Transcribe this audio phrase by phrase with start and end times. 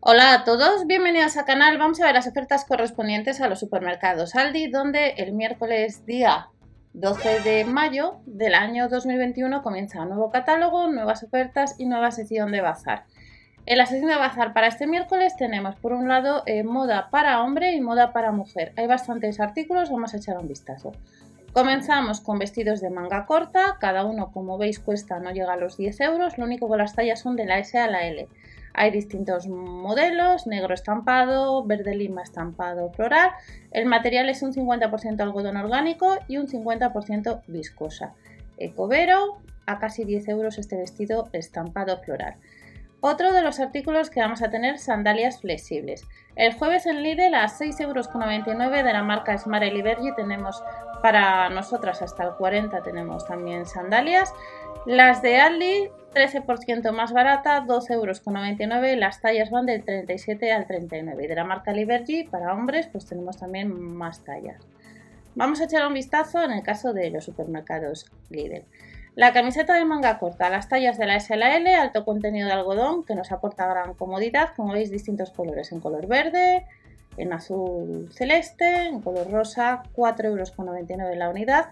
[0.00, 1.76] Hola a todos, bienvenidos al canal.
[1.76, 6.50] Vamos a ver las ofertas correspondientes a los supermercados Aldi, donde el miércoles día
[6.92, 12.60] 12 de mayo del año 2021 comienza nuevo catálogo, nuevas ofertas y nueva sección de
[12.60, 13.06] bazar.
[13.66, 17.42] En la sección de bazar para este miércoles tenemos por un lado eh, moda para
[17.42, 18.72] hombre y moda para mujer.
[18.76, 20.92] Hay bastantes artículos, vamos a echar un vistazo.
[21.52, 25.76] Comenzamos con vestidos de manga corta, cada uno como veis cuesta no llega a los
[25.76, 28.28] 10 euros, lo único que las tallas son de la S a la L.
[28.74, 33.30] Hay distintos modelos, negro estampado, verde lima estampado floral.
[33.72, 38.14] El material es un 50% algodón orgánico y un 50% viscosa.
[38.56, 42.36] Ecovero, a casi 10 euros este vestido estampado floral.
[43.00, 46.04] Otro de los artículos que vamos a tener sandalias flexibles.
[46.34, 48.08] El jueves en Lidl a 6,99 euros
[48.72, 50.62] de la marca Smart Liberty tenemos
[51.00, 54.34] para nosotras hasta el 40 tenemos también sandalias.
[54.84, 58.98] Las de Aldi 13% más barata, 12,99 euros.
[58.98, 61.24] Las tallas van del 37 al 39.
[61.24, 64.60] Y de la marca Liberty para hombres pues tenemos también más tallas.
[65.36, 68.64] Vamos a echar un vistazo en el caso de los supermercados Lidl.
[69.18, 72.52] La camiseta de manga corta, las tallas de la S la L, alto contenido de
[72.52, 76.66] algodón que nos aporta gran comodidad, como veis distintos colores, en color verde,
[77.16, 81.70] en azul celeste, en color rosa, 4,99 euros la unidad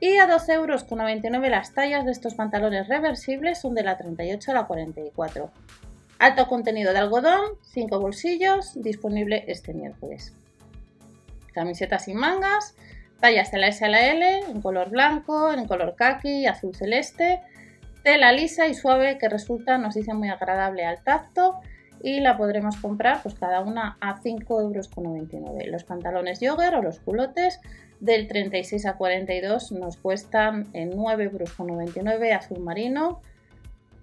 [0.00, 4.54] y a 12,99 euros las tallas de estos pantalones reversibles son de la 38 a
[4.54, 5.52] la 44.
[6.18, 10.32] Alto contenido de algodón, 5 bolsillos, disponible este miércoles.
[11.54, 12.74] Camiseta sin mangas,
[13.20, 17.40] Tallas de la S a la L, en color blanco, en color khaki, azul celeste.
[18.04, 21.60] Tela lisa y suave que resulta, nos dice, muy agradable al tacto.
[22.00, 25.66] Y la podremos comprar pues cada una a 5,99 euros.
[25.66, 27.60] Los pantalones jogger o los culotes
[27.98, 33.20] del 36 a 42 nos cuestan en 9,99 euros azul marino.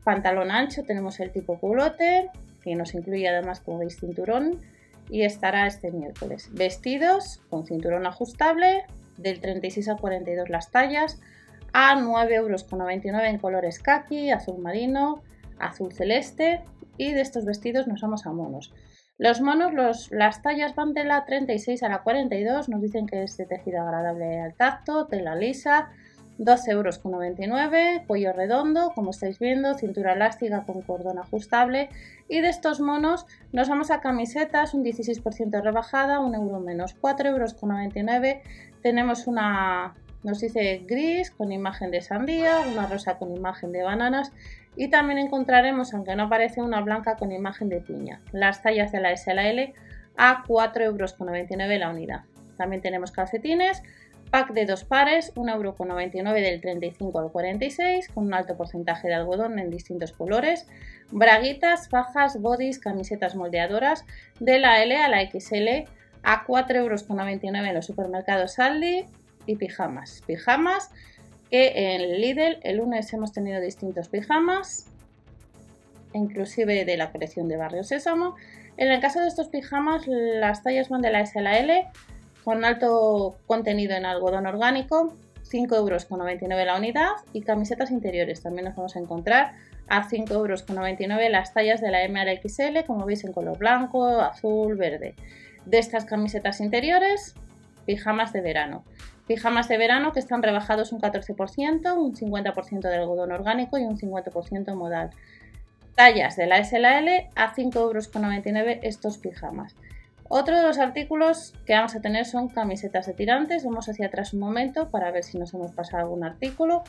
[0.03, 2.29] Pantalón ancho, tenemos el tipo culote,
[2.63, 4.61] que nos incluye además, como veis, cinturón.
[5.09, 6.49] Y estará este miércoles.
[6.51, 8.85] Vestidos con cinturón ajustable,
[9.17, 11.19] del 36 al 42 las tallas,
[11.73, 12.65] a 9,99 euros
[13.25, 15.23] en colores kaki, azul marino,
[15.59, 16.63] azul celeste
[16.97, 18.73] y de estos vestidos nos vamos a monos.
[19.17, 23.37] Los monos, las tallas van de la 36 a la 42, nos dicen que es
[23.37, 25.89] de tejido agradable al tacto, tela lisa,
[26.39, 26.99] 12,99 euros,
[28.07, 31.89] cuello redondo, como estáis viendo, cintura elástica con cordón ajustable.
[32.27, 37.25] Y de estos monos nos vamos a camisetas, un 16% rebajada, un euro menos, 4,99
[37.25, 37.55] euros.
[38.81, 44.31] Tenemos una, nos dice gris con imagen de sandía, una rosa con imagen de bananas
[44.75, 48.21] y también encontraremos, aunque no aparece, una blanca con imagen de piña.
[48.31, 49.73] Las tallas de la S a la L
[50.17, 51.15] a 4,99 euros
[51.79, 52.23] la unidad.
[52.57, 53.81] También tenemos calcetines
[54.31, 59.59] Pack de dos pares, 1,99€ del 35 al 46, con un alto porcentaje de algodón
[59.59, 60.67] en distintos colores.
[61.11, 64.05] Braguitas, fajas, bodys, camisetas moldeadoras
[64.39, 65.87] de la L a la XL
[66.23, 69.05] a 4,99€ en los supermercados Aldi
[69.45, 70.21] y pijamas.
[70.25, 70.91] Pijamas
[71.49, 74.87] que en Lidl el lunes hemos tenido distintos pijamas,
[76.13, 78.35] inclusive de la colección de Barrio Sésamo.
[78.77, 81.87] En el caso de estos pijamas, las tallas van de la S a la L
[82.45, 85.15] con alto contenido en algodón orgánico,
[85.51, 89.53] 5,99 euros la unidad y camisetas interiores también nos vamos a encontrar
[89.87, 95.15] a 5,99 euros las tallas de la M como veis en color blanco, azul, verde.
[95.65, 97.33] De estas camisetas interiores,
[97.87, 98.83] pijamas de verano.
[99.25, 103.97] Pijamas de verano que están rebajados un 14%, un 50% de algodón orgánico y un
[103.97, 105.09] 50% modal.
[105.95, 109.75] Tallas de la S a la L a 5,99 euros estos pijamas.
[110.27, 113.63] Otro de los artículos que vamos a tener son camisetas de tirantes.
[113.63, 116.83] Vamos hacia atrás un momento para ver si nos hemos pasado algún artículo.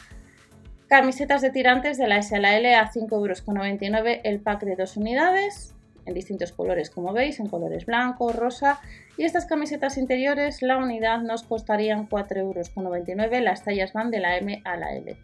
[0.88, 5.74] Camisetas de tirantes de la SLL a 5,99 euros el pack de dos unidades,
[6.06, 8.80] en distintos colores como veis, en colores blanco, rosa.
[9.18, 13.42] Y estas camisetas interiores, la unidad nos costarían 4,99 euros.
[13.42, 15.16] Las tallas van de la M a la L.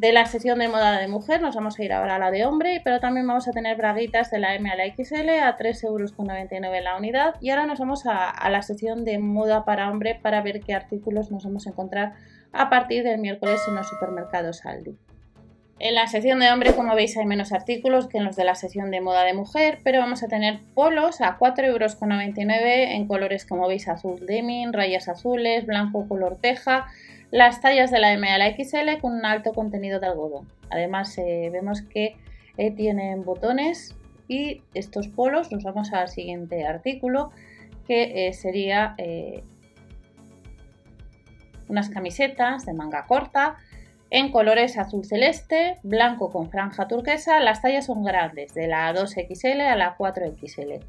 [0.00, 2.46] De la sección de moda de mujer nos vamos a ir ahora a la de
[2.46, 5.84] hombre, pero también vamos a tener braguitas de la M a la XL a 3,99
[5.84, 6.14] euros
[6.82, 7.34] la unidad.
[7.42, 11.30] Y ahora nos vamos a, la sección de moda para hombre para ver qué artículos
[11.30, 12.14] nos vamos a encontrar
[12.50, 14.96] a partir del miércoles en los supermercados Aldi.
[15.80, 18.54] En la sección de hombre, como veis, hay menos artículos que en los de la
[18.54, 23.44] sección de moda de mujer, pero vamos a tener polos a 4,99 euros en colores
[23.44, 26.86] como veis azul deming, rayas azules, blanco color teja,
[27.30, 30.48] las tallas de la M a la XL con un alto contenido de algodón.
[30.70, 32.16] Además eh, vemos que
[32.56, 33.96] eh, tienen botones
[34.28, 37.30] y estos polos, nos vamos al siguiente artículo
[37.86, 38.94] que eh, sería
[41.68, 43.56] unas camisetas de manga corta
[44.10, 47.40] en colores azul celeste, blanco con franja turquesa.
[47.40, 50.80] Las tallas son grandes, de la 2XL a la 4XL,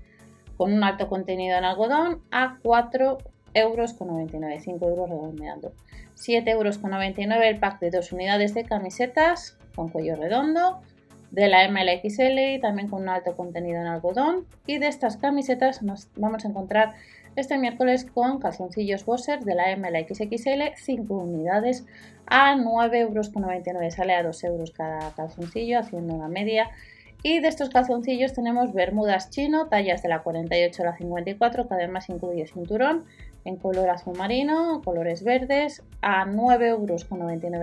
[0.57, 3.19] con un alto contenido en algodón a 4
[3.53, 5.73] euros con 99, 5 euros redondeando.
[6.15, 10.81] 7 euros con 99 el pack de dos unidades de camisetas con cuello redondo
[11.31, 14.45] de la MLXL y también con un alto contenido en algodón.
[14.67, 16.93] Y de estas camisetas nos vamos a encontrar
[17.35, 21.85] este miércoles con calzoncillos Bosser de la MLXXL, 5 unidades
[22.27, 23.93] a 9,99 euros.
[23.93, 26.69] Sale a 2 euros cada calzoncillo, haciendo una media.
[27.23, 31.73] Y de estos calzoncillos tenemos bermudas chino, tallas de la 48 a la 54, que
[31.75, 33.05] además incluye cinturón
[33.45, 37.07] en color azul marino, colores verdes, a 9,99 euros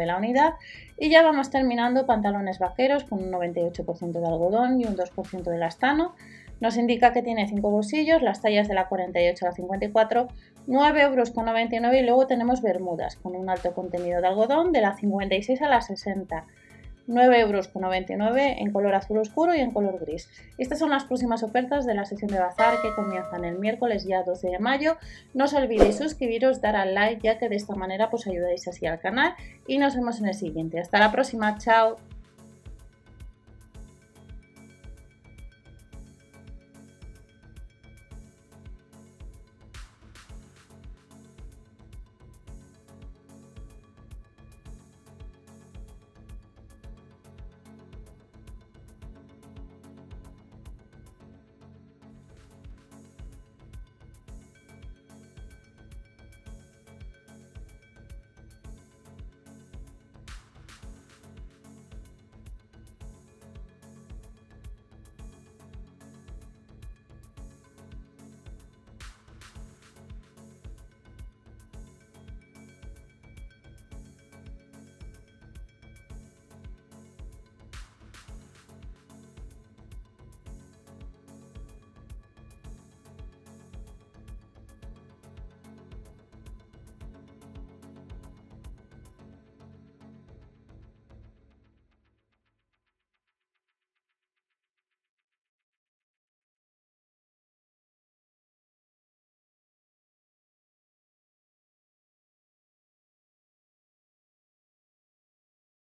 [0.06, 0.54] la unidad.
[0.96, 5.58] Y ya vamos terminando pantalones vaqueros con un 98% de algodón y un 2% de
[5.58, 6.14] lastano.
[6.60, 10.28] Nos indica que tiene 5 bolsillos, las tallas de la 48 a la 54,
[10.68, 15.62] 9,99 euros y luego tenemos bermudas con un alto contenido de algodón de la 56
[15.62, 16.44] a la 60
[17.08, 17.70] 9,99 euros
[18.36, 20.28] en color azul oscuro y en color gris.
[20.58, 24.22] Estas son las próximas ofertas de la sesión de bazar que comienzan el miércoles ya
[24.22, 24.96] 12 de mayo.
[25.34, 28.86] No os olvidéis suscribiros, dar al like ya que de esta manera pues ayudáis así
[28.86, 29.34] al canal
[29.66, 30.80] y nos vemos en el siguiente.
[30.80, 31.96] Hasta la próxima, chao.